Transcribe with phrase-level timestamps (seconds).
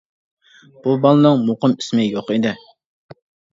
[0.85, 2.57] بۇ بالىنىڭ مۇقىم ئىسمى يوق ئىدى.